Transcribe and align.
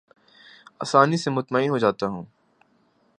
آسانی 0.79 1.17
سے 1.17 1.29
مطمئن 1.29 1.69
ہو 1.69 1.77
جاتا 1.77 2.07
ہوں 2.07 2.23